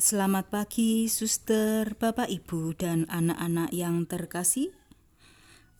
Selamat 0.00 0.48
pagi, 0.48 1.12
suster, 1.12 1.92
bapak, 1.92 2.32
ibu, 2.32 2.72
dan 2.72 3.04
anak-anak 3.12 3.68
yang 3.68 4.08
terkasih. 4.08 4.72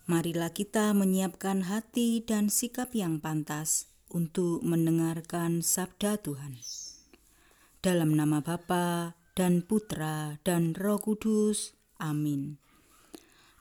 Marilah 0.05 0.53
kita 0.53 0.93
menyiapkan 0.93 1.65
hati 1.65 2.21
dan 2.21 2.53
sikap 2.53 2.93
yang 2.93 3.17
pantas 3.17 3.89
untuk 4.13 4.61
mendengarkan 4.61 5.65
sabda 5.65 6.21
Tuhan. 6.21 6.61
Dalam 7.81 8.13
nama 8.13 8.45
Bapa 8.45 9.17
dan 9.33 9.65
Putra 9.65 10.37
dan 10.45 10.77
Roh 10.77 11.01
Kudus. 11.01 11.73
Amin. 11.97 12.61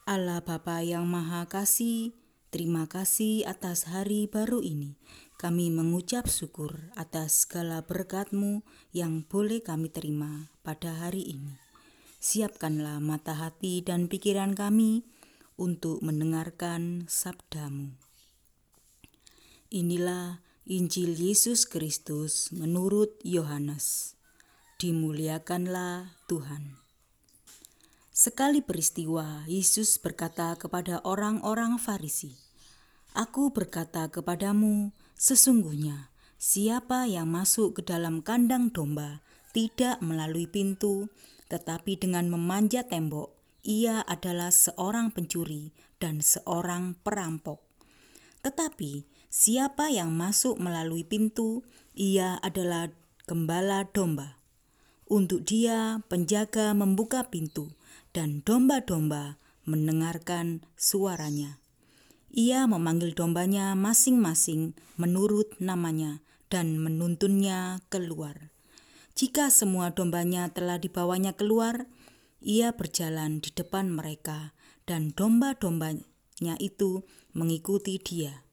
Allah 0.03 0.43
Bapa 0.43 0.83
yang 0.83 1.07
Maha 1.07 1.47
Kasih, 1.47 2.11
terima 2.51 2.83
kasih 2.83 3.47
atas 3.47 3.87
hari 3.87 4.27
baru 4.27 4.59
ini. 4.59 4.99
Kami 5.39 5.71
mengucap 5.71 6.27
syukur 6.27 6.91
atas 6.99 7.47
segala 7.47 7.79
berkat-Mu 7.87 8.59
yang 8.91 9.23
boleh 9.23 9.63
kami 9.63 9.87
terima 9.87 10.51
pada 10.67 10.91
hari 10.91 11.31
ini. 11.31 11.55
Siapkanlah 12.19 12.99
mata 12.99 13.39
hati 13.39 13.79
dan 13.79 14.11
pikiran 14.11 14.51
kami 14.51 15.07
untuk 15.55 16.03
mendengarkan 16.03 17.07
sabdamu. 17.07 17.95
Inilah 19.71 20.43
Injil 20.67 21.15
Yesus 21.15 21.63
Kristus 21.63 22.51
menurut 22.51 23.15
Yohanes. 23.23 24.19
Dimuliakanlah 24.75 26.19
Tuhan. 26.27 26.83
Sekali 28.11 28.59
peristiwa, 28.59 29.47
Yesus 29.47 30.03
berkata 30.03 30.51
kepada 30.59 30.99
orang-orang 31.07 31.79
Farisi, 31.79 32.35
"Aku 33.15 33.55
berkata 33.55 34.11
kepadamu, 34.11 34.91
Sesungguhnya, 35.19 36.15
siapa 36.39 37.03
yang 37.03 37.27
masuk 37.27 37.75
ke 37.75 37.81
dalam 37.83 38.23
kandang 38.23 38.71
domba 38.71 39.19
tidak 39.51 39.99
melalui 39.99 40.47
pintu, 40.47 41.11
tetapi 41.51 41.99
dengan 41.99 42.31
memanjat 42.31 42.87
tembok, 42.87 43.35
ia 43.67 43.99
adalah 44.07 44.47
seorang 44.47 45.11
pencuri 45.11 45.75
dan 45.99 46.23
seorang 46.23 46.95
perampok. 47.03 47.59
Tetapi 48.47 49.03
siapa 49.27 49.91
yang 49.91 50.15
masuk 50.15 50.55
melalui 50.55 51.03
pintu, 51.03 51.67
ia 51.91 52.39
adalah 52.39 52.87
gembala 53.27 53.91
domba. 53.91 54.39
Untuk 55.11 55.43
dia, 55.43 55.99
penjaga 56.07 56.71
membuka 56.71 57.27
pintu, 57.27 57.75
dan 58.15 58.39
domba-domba 58.47 59.35
mendengarkan 59.67 60.63
suaranya. 60.79 61.58
Ia 62.29 62.69
memanggil 62.69 63.17
dombanya 63.17 63.73
masing-masing 63.73 64.77
menurut 65.01 65.49
namanya 65.57 66.21
dan 66.53 66.77
menuntunnya 66.77 67.81
keluar. 67.89 68.53
Jika 69.17 69.49
semua 69.49 69.97
dombanya 69.97 70.45
telah 70.53 70.77
dibawanya 70.77 71.33
keluar, 71.33 71.89
ia 72.37 72.69
berjalan 72.77 73.41
di 73.41 73.49
depan 73.49 73.89
mereka, 73.89 74.53
dan 74.85 75.09
domba-dombanya 75.09 76.55
itu 76.61 77.01
mengikuti 77.33 77.97
dia, 77.97 78.45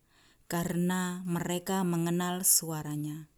karena 0.48 1.20
mereka 1.28 1.84
mengenal 1.84 2.48
suaranya. 2.48 3.28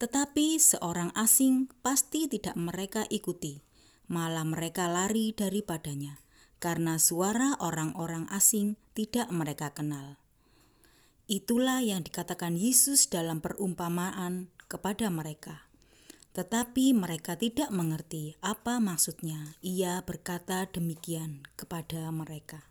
Tetapi 0.00 0.56
seorang 0.56 1.12
asing 1.12 1.68
pasti 1.84 2.24
tidak 2.24 2.56
mereka 2.56 3.04
ikuti, 3.12 3.60
malah 4.08 4.48
mereka 4.48 4.88
lari 4.88 5.36
daripadanya 5.36 6.27
karena 6.58 6.98
suara 6.98 7.54
orang-orang 7.62 8.26
asing 8.30 8.78
tidak 8.94 9.30
mereka 9.30 9.70
kenal. 9.74 10.18
Itulah 11.30 11.84
yang 11.84 12.02
dikatakan 12.02 12.58
Yesus 12.58 13.06
dalam 13.06 13.38
perumpamaan 13.38 14.50
kepada 14.66 15.12
mereka. 15.12 15.68
Tetapi 16.32 16.94
mereka 16.94 17.34
tidak 17.34 17.68
mengerti 17.74 18.38
apa 18.44 18.78
maksudnya. 18.78 19.58
Ia 19.60 20.00
berkata 20.06 20.70
demikian 20.70 21.44
kepada 21.58 22.08
mereka. 22.14 22.62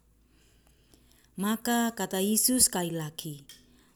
Maka 1.38 1.94
kata 1.94 2.18
Yesus 2.18 2.66
sekali 2.66 2.96
lagi, 2.96 3.46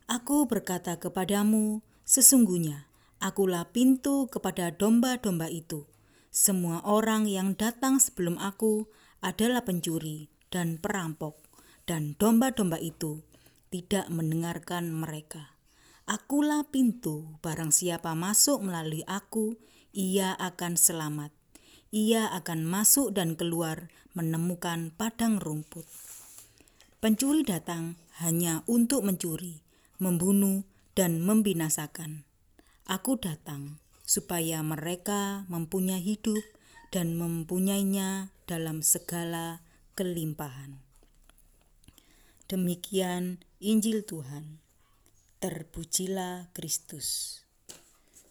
Aku 0.05 0.45
berkata 0.45 0.99
kepadamu, 0.99 1.81
sesungguhnya 2.03 2.91
akulah 3.23 3.69
pintu 3.71 4.27
kepada 4.27 4.69
domba-domba 4.69 5.47
itu. 5.47 5.87
Semua 6.29 6.83
orang 6.83 7.31
yang 7.31 7.55
datang 7.55 7.97
sebelum 7.97 8.35
aku 8.37 8.91
adalah 9.21 9.61
pencuri 9.61 10.27
dan 10.49 10.81
perampok, 10.81 11.37
dan 11.85 12.17
domba-domba 12.17 12.81
itu 12.81 13.21
tidak 13.71 14.09
mendengarkan 14.11 14.91
mereka. 14.91 15.55
Akulah 16.09 16.67
pintu, 16.67 17.39
barang 17.39 17.71
siapa 17.71 18.11
masuk 18.17 18.65
melalui 18.65 19.05
aku, 19.07 19.55
ia 19.95 20.35
akan 20.35 20.75
selamat. 20.75 21.31
Ia 21.93 22.33
akan 22.35 22.67
masuk 22.67 23.15
dan 23.15 23.39
keluar 23.39 23.87
menemukan 24.11 24.91
padang 24.91 25.39
rumput. 25.39 25.87
Pencuri 26.99 27.47
datang 27.47 27.95
hanya 28.19 28.61
untuk 28.67 29.07
mencuri, 29.07 29.63
membunuh, 29.97 30.67
dan 30.91 31.23
membinasakan. 31.23 32.27
Aku 32.83 33.15
datang 33.15 33.79
supaya 34.03 34.59
mereka 34.59 35.47
mempunyai 35.47 36.03
hidup 36.03 36.43
dan 36.91 37.15
mempunyainya 37.15 38.35
dalam 38.43 38.83
segala 38.83 39.63
kelimpahan. 39.95 40.83
Demikian 42.51 43.39
Injil 43.63 44.03
Tuhan. 44.03 44.59
Terpujilah 45.39 46.51
Kristus. 46.51 47.39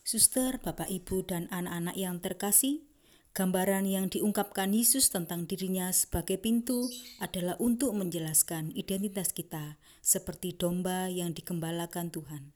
Suster, 0.04 0.60
Bapak, 0.60 0.92
Ibu, 0.92 1.24
dan 1.24 1.48
anak-anak 1.48 1.96
yang 1.96 2.20
terkasih, 2.20 2.84
gambaran 3.32 3.88
yang 3.88 4.12
diungkapkan 4.12 4.76
Yesus 4.76 5.08
tentang 5.08 5.48
dirinya 5.48 5.88
sebagai 5.90 6.36
pintu 6.36 6.86
adalah 7.18 7.56
untuk 7.58 7.96
menjelaskan 7.96 8.76
identitas 8.76 9.32
kita 9.32 9.80
seperti 10.04 10.54
domba 10.54 11.08
yang 11.08 11.32
digembalakan 11.32 12.12
Tuhan. 12.12 12.52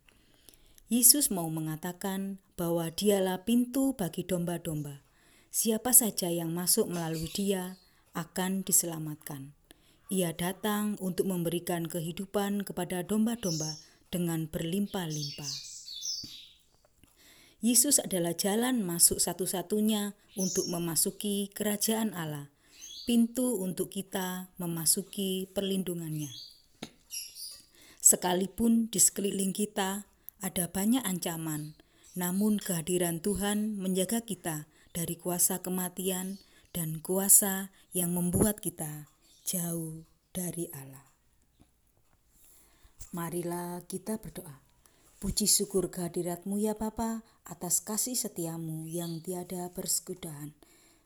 Yesus 0.93 1.33
mau 1.33 1.49
mengatakan 1.49 2.39
bahwa 2.61 2.93
dialah 2.93 3.43
pintu 3.49 3.97
bagi 3.97 4.23
domba-domba 4.23 5.04
siapa 5.55 5.95
saja 5.95 6.35
yang 6.35 6.51
masuk 6.51 6.91
melalui 6.91 7.31
dia 7.31 7.79
akan 8.19 8.67
diselamatkan. 8.67 9.55
Ia 10.11 10.35
datang 10.35 10.99
untuk 10.99 11.31
memberikan 11.31 11.87
kehidupan 11.87 12.67
kepada 12.67 13.07
domba-domba 13.07 13.79
dengan 14.11 14.51
berlimpah-limpah. 14.51 15.55
Yesus 17.63 18.03
adalah 18.03 18.35
jalan 18.35 18.83
masuk 18.83 19.23
satu-satunya 19.23 20.19
untuk 20.35 20.67
memasuki 20.67 21.55
kerajaan 21.55 22.19
Allah, 22.19 22.51
pintu 23.07 23.63
untuk 23.63 23.95
kita 23.95 24.51
memasuki 24.59 25.47
perlindungannya. 25.55 26.35
Sekalipun 28.03 28.91
di 28.91 28.99
sekeliling 28.99 29.55
kita 29.55 30.05
ada 30.43 30.67
banyak 30.67 31.07
ancaman, 31.07 31.79
namun 32.19 32.59
kehadiran 32.59 33.23
Tuhan 33.23 33.79
menjaga 33.79 34.21
kita 34.21 34.67
dari 34.95 35.19
kuasa 35.19 35.59
kematian 35.59 36.39
dan 36.71 37.03
kuasa 37.03 37.75
yang 37.91 38.15
membuat 38.15 38.63
kita 38.63 39.11
jauh 39.43 40.07
dari 40.31 40.71
Allah. 40.71 41.03
Marilah 43.11 43.83
kita 43.91 44.23
berdoa. 44.23 44.63
Puji 45.23 45.47
syukur 45.47 45.91
kehadiratmu 45.91 46.59
ya 46.59 46.75
Bapa 46.75 47.23
atas 47.47 47.83
kasih 47.83 48.19
setiamu 48.19 48.91
yang 48.91 49.23
tiada 49.23 49.71
persekudahan. 49.71 50.51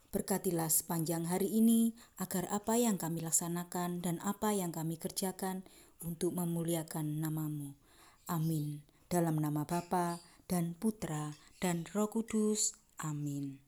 Berkatilah 0.08 0.72
sepanjang 0.72 1.28
hari 1.28 1.52
ini 1.60 1.92
agar 2.16 2.48
apa 2.48 2.80
yang 2.80 2.96
kami 2.96 3.20
laksanakan 3.20 4.00
dan 4.00 4.16
apa 4.24 4.56
yang 4.56 4.72
kami 4.72 4.96
kerjakan 4.96 5.68
untuk 6.00 6.32
memuliakan 6.32 7.20
namamu. 7.20 7.76
Amin. 8.24 8.80
Dalam 9.12 9.36
nama 9.36 9.68
Bapa 9.68 10.16
dan 10.48 10.72
Putra 10.72 11.36
dan 11.60 11.84
Roh 11.92 12.08
Kudus. 12.08 12.72
Amin. 13.04 13.67